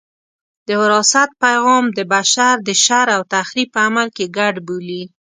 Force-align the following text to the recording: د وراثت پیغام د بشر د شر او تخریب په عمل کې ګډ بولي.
د 0.67 0.69
وراثت 0.81 1.29
پیغام 1.43 1.85
د 1.97 1.99
بشر 2.13 2.55
د 2.67 2.69
شر 2.83 3.07
او 3.15 3.21
تخریب 3.33 3.67
په 3.75 3.79
عمل 3.87 4.07
کې 4.15 4.25
ګډ 4.37 4.55
بولي. 4.67 5.03